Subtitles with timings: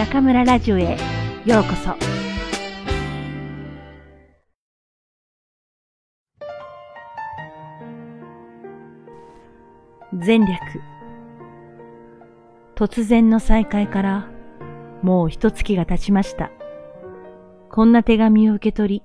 [0.00, 0.96] 中村ラジオへ
[1.44, 1.94] ようこそ。
[10.12, 10.48] 前略。
[12.76, 14.30] 突然の再会から
[15.02, 16.50] もう一月が経ちました。
[17.68, 19.02] こんな手紙を受け取り、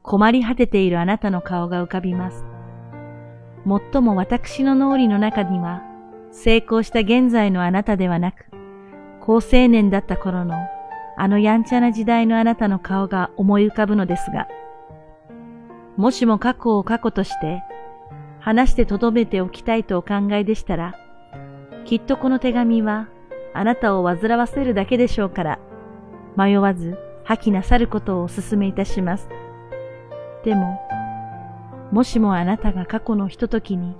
[0.00, 2.42] 困り果てているあなたの顔が浮かびます。
[3.66, 5.82] もっとも私の脳裏の中には、
[6.30, 8.46] 成功した現在のあなたではなく、
[9.24, 10.56] 高青年だった頃の
[11.16, 14.48] あのやんちゃな時代のあなたの顔が思い浮かぶのですが、
[15.96, 17.62] もしも過去を過去として
[18.40, 20.94] 話して留めておきたいとお考えでしたら、
[21.84, 23.08] きっとこの手紙は
[23.54, 25.58] あなたを煩わせるだけでしょうから、
[26.36, 29.28] 迷わず破棄なさることをお勧めいたします。
[30.44, 30.80] でも、
[31.92, 33.94] もしもあなたが過去のひとときに、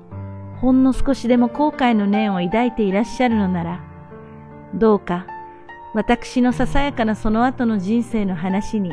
[0.61, 3.92] ほんの少しでも後悔の念を抱いていらっしゃるのなら、
[4.75, 5.27] どうか
[5.95, 8.93] 私のささやかなその後の人生の話に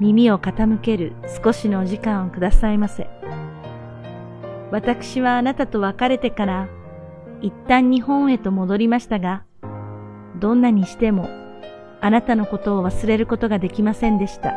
[0.00, 3.08] 耳を傾ける少しのお時間をくださいませ。
[4.70, 6.68] 私はあなたと別れてから
[7.40, 9.44] 一旦日本へと戻りましたが、
[10.40, 11.28] どんなにしても
[12.00, 14.52] あなたのことを忘れることができませんでした。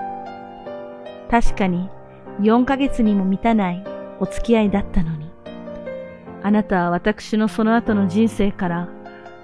[1.30, 1.90] 確かに
[2.40, 3.84] 4ヶ月にも満たない
[4.20, 5.30] お付き合いだったのに、
[6.42, 8.90] あなたは私のその後の人生から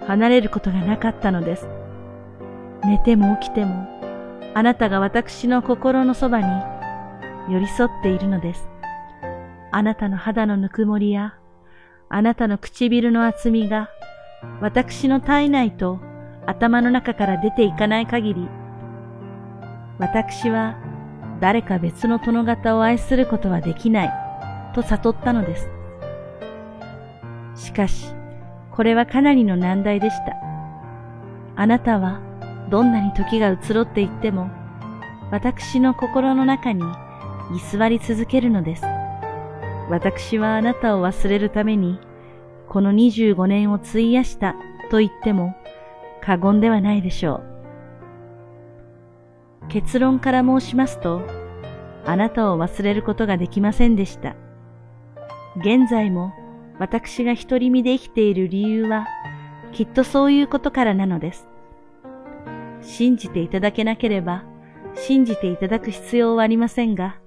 [0.08, 1.68] 離れることがなかったのです。
[2.84, 3.88] 寝ても起きても、
[4.54, 6.48] あなたが私の心のそばに
[7.50, 8.68] 寄り添っているのです。
[9.72, 11.36] あなたの肌のぬくもりや、
[12.10, 13.90] あなたの唇の厚みが、
[14.62, 16.00] 私の体内と
[16.46, 18.48] 頭の中から出ていかない限り、
[20.00, 20.76] 私は
[21.40, 24.14] 誰か別の殿方を愛することはできない
[24.76, 25.70] と悟ったのです。
[27.56, 28.14] しかし、
[28.76, 30.36] これはかなりの難題でした。
[31.56, 32.22] あなたは
[32.70, 34.50] どんなに時が移ろっていっても、
[35.32, 36.84] 私の心の中に
[37.56, 38.84] 居座り続けるのです。
[39.90, 42.00] 私はあなたを忘れるために、
[42.68, 44.56] この25年を費やした
[44.90, 45.56] と言っても
[46.22, 47.44] 過言ではないでしょ
[49.66, 49.68] う。
[49.68, 51.22] 結論から申しますと、
[52.06, 54.36] あなたを忘れることができませんでした。
[55.58, 56.34] 現在も
[56.80, 59.08] 私が独り身で生きている理由は、
[59.72, 61.48] きっとそういうことからなのです。
[62.82, 64.44] 信じていただけなければ、
[64.96, 67.18] 信じていただく必要はありませんが、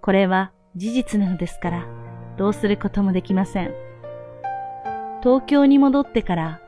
[0.00, 1.86] これは事実なのですから、
[2.36, 3.74] どうすることもできません。
[5.22, 6.60] 東京に戻ってから、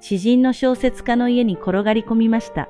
[0.00, 2.68] 知人の小説家の家に転がり込みました。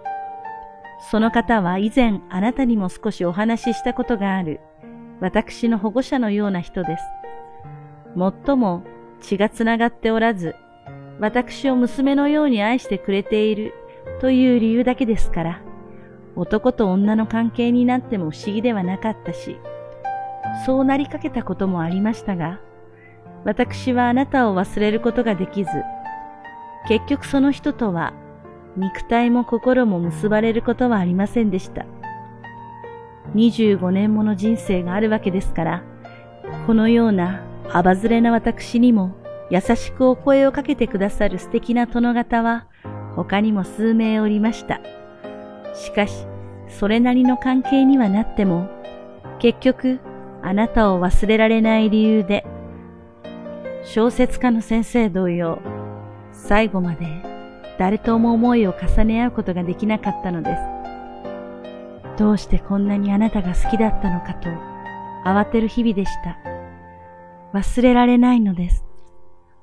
[1.10, 4.60] その方は以前あなたにも少しお話ししたことがある、
[5.20, 7.04] 私の保護者のような人です。
[8.15, 8.84] もっとも
[9.21, 10.54] 血がつながっておらず、
[11.21, 13.75] 私を娘のように愛してくれている
[14.21, 15.62] という理由だけですから、
[16.37, 19.56] 男と女の関係になっても不思議ではなかったし、
[20.65, 22.60] そうなりかけたこともありましたが、
[23.44, 25.70] 私はあなたを忘れることができず、
[26.88, 28.15] 結局その人とは
[28.76, 31.84] 肉体も心も結ばれることはありませんでした。
[33.34, 35.82] 25年もの人生があるわけですから、
[36.66, 39.14] このような幅ずれな私にも
[39.48, 42.66] 優しくお声をかけてくださる素敵な殿方は
[43.14, 44.81] 他にも数名おりました。
[45.75, 46.26] しかし、
[46.69, 48.69] それなりの関係にはなっても、
[49.38, 50.00] 結局
[50.42, 52.44] あなたを忘れられない理由で、
[53.84, 55.60] 小説家の先生同様、
[56.32, 57.06] 最後まで
[57.78, 60.62] 誰とも思いを重ね合うことができなかったのです。
[62.19, 64.48] どうしてこんなにあなたが好きだったのかと
[65.25, 66.50] 慌てる日々でした。
[67.53, 68.84] 忘れられないのです。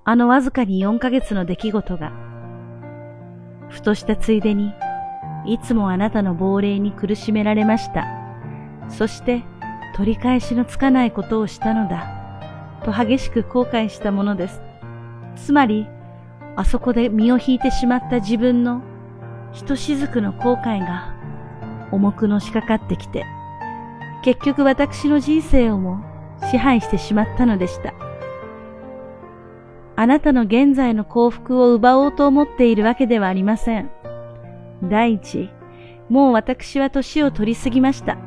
[0.03, 2.12] あのわずかに4ヶ月の出来事が。
[3.70, 4.74] ふとしたついでに、
[5.46, 8.06] いつもあなたの亡霊に苦しめられました。
[8.90, 9.44] そして
[9.96, 12.07] 取り返しのつかないことをしたのだ、
[12.84, 14.62] と激しく後悔したものです。
[15.36, 15.88] つまり、
[16.56, 18.81] あそこで身を引いてしまった自分の
[19.54, 21.16] ひとしずくの後悔が
[21.92, 23.25] 重くのしかかってきて、
[24.24, 26.04] 結局私の人生をも
[26.51, 27.94] 支配してしまったのでした。
[29.95, 33.89] あなたの現在の幸福を奪おうと思っているわけではありません。
[34.83, 35.49] 第一、
[36.07, 38.17] もう私は年を取りすぎました。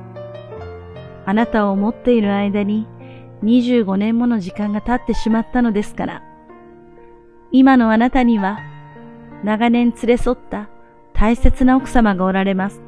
[1.25, 2.88] あなたを思っている間に
[3.44, 6.22] 25年もの時間が経ってしまったのですから。
[7.52, 8.58] 今のあなたには
[9.44, 10.69] 長年連れ添った
[11.14, 12.82] 大切な奥様がおられます。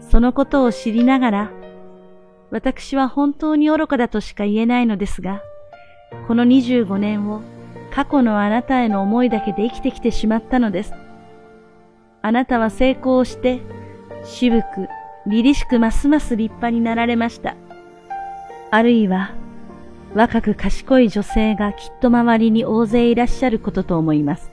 [0.00, 1.50] そのことを知りながら、
[2.50, 5.42] 私は本当に愚かだとしか言えないのですが、
[6.28, 7.42] この25年を
[7.90, 10.92] 過去のあなたへの思いだけで生きてきてしまったのです。
[12.22, 13.60] あなたは成功して、
[14.24, 14.88] 渋く、
[15.26, 17.56] 凛々しくますます立派になられました。
[18.70, 19.32] あるいは、
[20.14, 24.50] 若く賢い女性がきっと周りに大勢いらっしゃることと思います。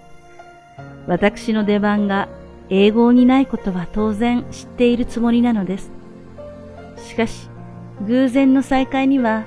[1.08, 2.28] 私の出番が
[2.70, 5.92] 英語にないことは当然知っているつもりなのです。
[6.98, 7.50] しかし、
[8.02, 9.46] 偶然の再会には、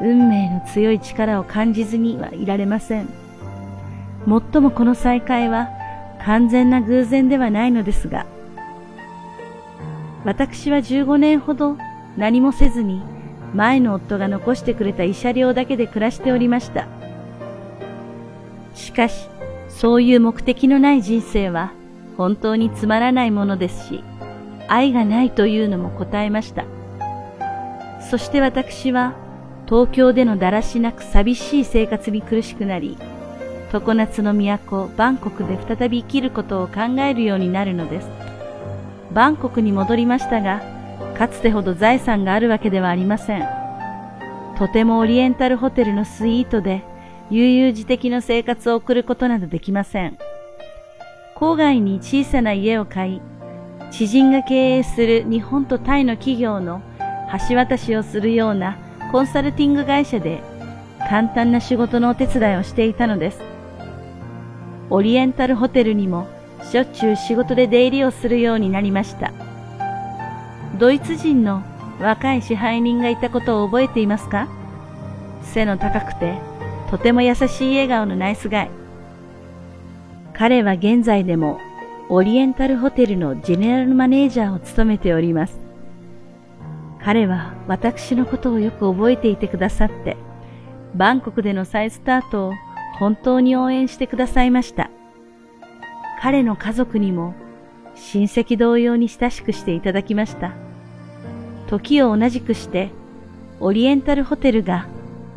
[0.00, 3.08] 運命の強い力を感じずにはいられません。
[4.26, 5.68] もっともこの再会は
[6.24, 8.26] 完全な偶然ではないのですが、
[10.24, 11.76] 私は15年ほど
[12.16, 13.00] 何もせずに
[13.54, 16.88] 前の夫が残してくれた慰謝料だけで暮らしておりました。
[18.74, 19.28] しかし、
[19.68, 21.72] そういう目的のない人生は
[22.16, 24.02] 本当につまらないものですし、
[24.68, 26.64] 愛がないというのも答えました。
[28.10, 29.14] そして私は
[29.66, 32.96] 東京でのだらしなく寂しい生活に苦しくなり、
[33.72, 38.08] 常夏の都バンコクで再び生きることを考えるようになるのです。
[39.12, 40.62] バンコクに戻りましたが、
[41.18, 43.48] かつてほど財産があるわけではありません。
[44.56, 46.82] とてもオリエンタルホテルのスイートで
[47.28, 50.16] 悠々自適の生活を送ることなどできません。
[51.34, 53.20] 郊外に小さな家を買い、
[53.90, 56.82] 知人が経営する日本とタイの企業の
[57.48, 58.78] 橋渡しをするような
[59.12, 60.42] コンサルティング会社で
[61.08, 63.40] 簡単な仕事のお手伝いをしていたのです。
[64.90, 66.28] オリエンタルホテルにも
[66.70, 69.32] しょっちゅう仕事で出入りをするようになりました。
[70.78, 71.62] ドイツ人の
[72.00, 74.48] 若い支配人がいたことを覚えていますか？
[75.42, 76.38] 背の高くて
[76.90, 78.70] とても優しい笑顔のナイスガイ。
[80.34, 81.58] 彼は現在でも
[82.08, 85.65] オリエンタルホテルのジェネラルマネージャーを務めております。
[87.06, 90.16] 彼は私のことをよく覚えていてくださって、
[90.96, 92.52] バンコクでの再スタートを
[92.98, 94.90] 本当に応援してくださいました。
[96.20, 97.36] 彼の家族にも
[97.94, 100.54] 親戚同様に親しくしていただきました。
[101.68, 102.90] 時を同じくして、
[103.60, 104.88] オリエンタルホテルが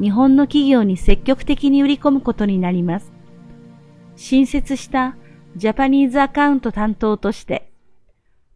[0.02, 3.12] 日本の企業に積極的に売り込むことになります。
[4.16, 5.16] 新設した
[5.56, 7.70] ジャパニーズアカウント担当として、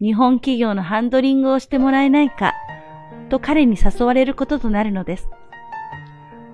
[0.02, 2.54] 日本企業のハンドリングをしてもらえないか、
[3.34, 5.28] と彼に誘われることとなるのです。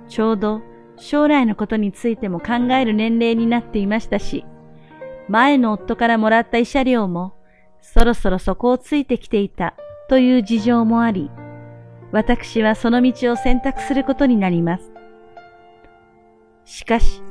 [0.08, 0.62] ちょうど
[0.96, 4.46] 将来のことについても考える年齢になっていましたし、
[5.28, 7.34] 前の夫からもらった慰謝料も
[7.82, 9.76] そろそろ底をついてきていた
[10.08, 11.30] という事情もあり、
[12.14, 14.90] 私はその道を選択することになります。
[16.64, 17.22] しかし、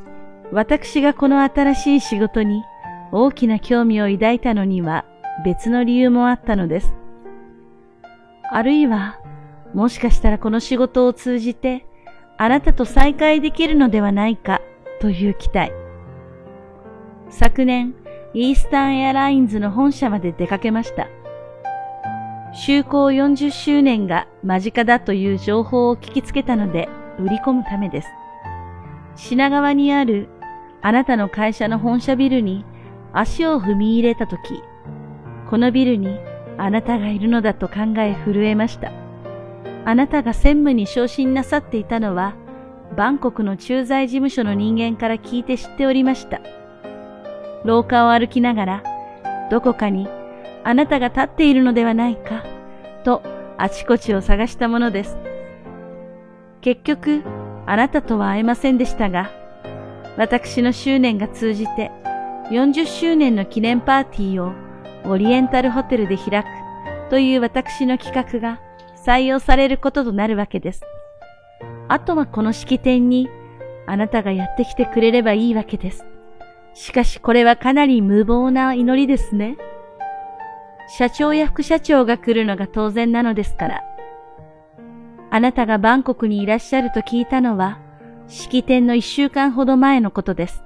[0.53, 2.65] 私がこの新しい仕事に
[3.13, 5.07] 大きな興味を抱いたのには
[5.43, 6.93] 別の理由もあったのです。
[8.51, 9.19] あるいは、
[9.75, 11.87] もしかしたらこの仕事を通じて
[12.37, 14.61] あなたと再会できるのではないか
[15.01, 15.73] という期待。
[17.31, 17.95] 昨年、
[18.33, 21.09] イースタンエアラインズの本社まで出かけました。
[22.55, 26.89] 就航40周年が間近だという情報を聞きつけたので
[27.19, 28.09] 売り込むためです。
[29.17, 30.29] 品川にある
[30.81, 32.65] あなたの会社の本社ビルに
[33.13, 34.63] 足を踏み入れたとき、
[35.51, 36.19] このビルに
[36.57, 39.08] あなたがいるのだと考え震えました。
[39.89, 42.35] あなたが専務に昇進なさっていたのは、
[42.95, 46.43] バンコクの駐在事務所の人間から聞いて知っておりました。
[47.65, 48.83] 廊下を歩きながら、
[49.51, 50.07] どこかに
[50.63, 52.45] あなたが立っているのではないか、
[53.03, 53.23] と
[53.57, 55.17] あちこちを探したものです。
[56.61, 57.23] 結局、
[57.65, 59.31] あなたとは会えませんでしたが、
[60.19, 61.91] 私の執念が通じて
[62.51, 64.53] 40周年の記念パーティーを
[65.11, 66.47] オリエンタルホテルで開く
[67.09, 68.68] という私の企画が
[69.09, 70.83] 採用されることとなるわけです。
[71.89, 73.31] あとはこの式典に
[73.87, 76.05] あなたがやってきてくれればいいわけです。
[76.75, 79.57] しかしこれはかなり無謀な祈りですね。
[80.99, 83.85] 社長や副社長が来るのが当然なのですから。
[85.31, 87.79] あなたがバンコクにいらっしゃると聞いたのは、
[88.27, 90.63] 式典の一週間ほど前のことです。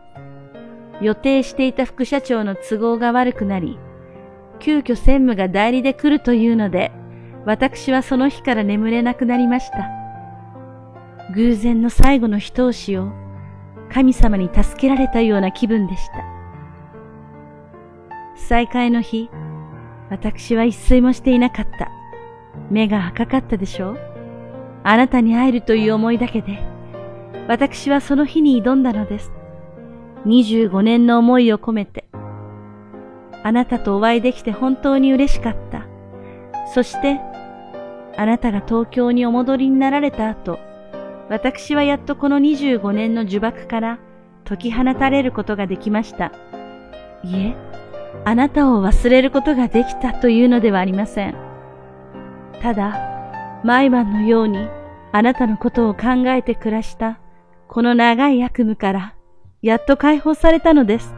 [1.00, 3.78] 予定していた副社長の都合が悪くなり、
[4.58, 6.90] 急遽専務が代理で来るというので、
[7.44, 9.88] 私はその日から眠れなくなりました。
[11.34, 13.10] 偶然の最後の一押しを
[13.92, 16.24] 神様に助けられたような気分でした。
[18.36, 19.28] 再会の日、
[20.10, 21.90] 私は一睡もしていなかった。
[22.70, 23.98] 目が赤かったでしょう
[24.84, 26.58] あなたに会えるという思いだけで、
[27.48, 29.32] 私はその日に挑んだのです。
[30.26, 32.04] 25年の思いを込めて。
[33.42, 35.86] あなたとお会いできて本当に嬉しかった。
[36.72, 37.20] そして、
[38.16, 40.58] あなたが東京にお戻りになられた後、
[41.28, 43.98] 私はやっとこの25年の呪縛から
[44.44, 46.32] 解き放たれることができました。
[47.24, 47.56] いえ、
[48.24, 51.34] あなたを忘れることができたというのではありません。
[52.60, 54.68] ただ、毎晩のように
[55.12, 57.18] あなたのことを考えて暮らした
[57.68, 59.14] この長い悪夢から
[59.62, 61.14] やっと解放されたのです。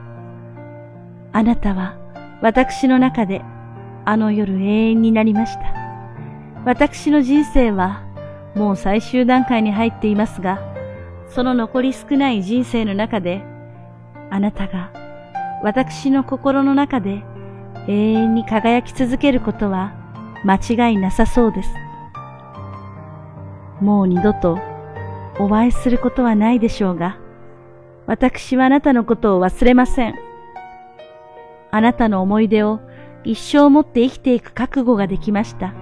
[1.32, 1.96] あなたは
[2.40, 3.42] 私の中で
[4.04, 5.83] あの夜永遠になりました。
[6.64, 8.02] 私の人生は
[8.54, 10.60] もう最終段階に入っていますが、
[11.28, 13.42] その残り少ない人生の中で、
[14.30, 14.90] あなたが
[15.62, 17.22] 私の心の中で
[17.86, 19.92] 永遠に輝き続けることは
[20.44, 20.56] 間
[20.88, 21.70] 違いなさそうです。
[23.80, 24.58] もう二度と
[25.38, 27.18] お会いすることはないでしょうが、
[28.06, 30.14] 私はあなたのことを忘れません。
[31.70, 32.80] あなたの思い出を
[33.24, 35.74] 一生持って生きていく覚悟ができました。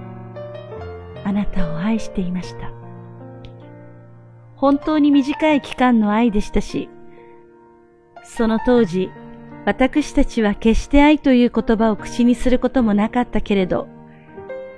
[1.23, 2.71] あなたを愛していました。
[4.55, 6.89] 本当に短い期間の愛でしたし、
[8.23, 9.11] その当時、
[9.65, 13.87] 私たちは決して愛という言葉を口にすることもなかったけれど、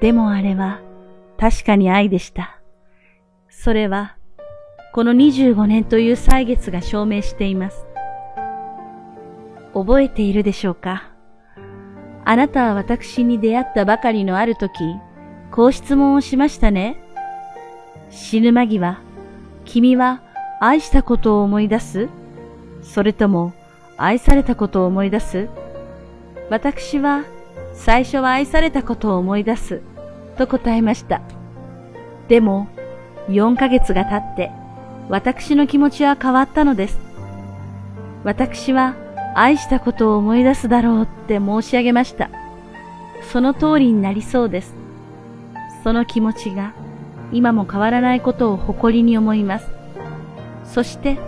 [0.01, 0.81] でもあれは
[1.37, 2.59] 確かに愛でした。
[3.49, 4.17] それは、
[4.93, 7.85] この25年という歳月が証明しています。
[9.73, 11.11] 覚えているでしょうか？
[12.23, 14.95] あなたは私に出会ったばかりのある時、
[15.55, 17.01] こう質問をしましたね。
[18.09, 18.99] 死ぬ間際、
[19.63, 20.21] 君は
[20.59, 22.09] 愛したことを思い出す？
[22.81, 23.53] それとも
[23.95, 25.47] 愛されたことを思い出す？
[26.49, 27.23] 私は
[27.73, 29.81] 最初は愛されたことを思い出す？
[30.37, 31.21] と答えました。
[32.27, 32.67] でも
[33.29, 34.51] 4ヶ月が経って
[35.07, 36.99] 私の気持ちは変わったのです。
[38.25, 38.97] 私は
[39.35, 42.29] 愛したことを思い出すだろうって申し上げました。
[43.31, 44.75] その通りになりそうです。
[45.85, 46.73] その気持ちが
[47.31, 49.69] 今も変わらないことを誇りに思います。
[50.63, 51.19] そして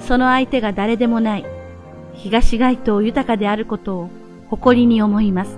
[0.00, 1.46] その相手が誰でもない
[2.12, 4.10] 東街道豊かであることを
[4.48, 5.56] 誇りに思います。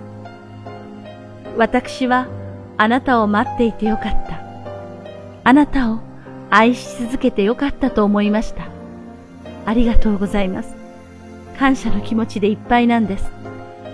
[1.57, 2.29] 私は
[2.77, 4.41] あなたを待っていてよかった。
[5.43, 5.99] あなたを
[6.49, 8.69] 愛し続けてよかったと思いました。
[9.67, 10.77] ありがとうございます。
[11.59, 13.29] 感謝の気持ちでいっぱいなんです。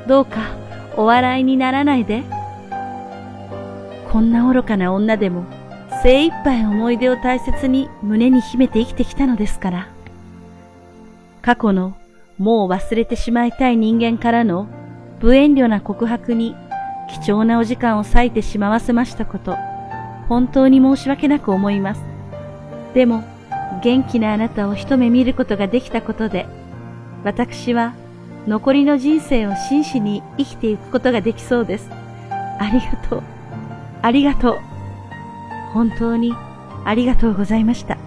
[0.06, 0.54] どうか
[0.98, 2.39] お笑いにならないで。
[4.10, 5.44] こんな愚かな女でも
[6.02, 9.88] 精一杯思い出を大切に胸に秘めて生きてきたのですから。
[11.42, 11.94] 過去の
[12.38, 14.66] もう忘れてしまいたい人間からの
[15.20, 16.56] 無遠慮な告白に
[17.22, 19.56] 貴重なお時間を割いてしまわせましたこと。
[20.28, 22.02] 本当に申し訳なく思います。
[22.94, 23.24] でも、
[23.82, 26.46] 元気なあなたを一目見ることができたことで、
[27.24, 27.94] 私は
[28.46, 31.90] 残りの人生を真摯に生きていくことができそうです。
[32.58, 33.39] ありがとう。
[34.02, 34.58] ありがとう。
[35.72, 36.34] 本当に
[36.84, 37.98] ありがとうございました。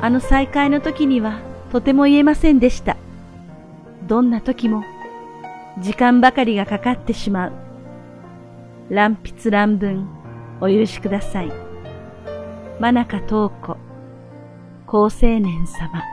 [0.00, 2.96] あの再会の時にはとても言えませんでした。
[4.06, 4.84] どんな時も
[5.80, 7.52] 時間ばかりがかかってしまう。
[8.90, 10.22] 乱筆乱文。
[10.60, 11.52] お許しください。
[12.78, 13.76] 真中東子、
[14.86, 15.10] 高青
[15.40, 16.04] 年様。